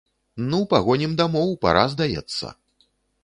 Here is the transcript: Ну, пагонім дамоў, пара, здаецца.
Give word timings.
Ну, 0.51 0.59
пагонім 0.71 1.13
дамоў, 1.19 1.53
пара, 1.65 1.83
здаецца. 1.93 2.53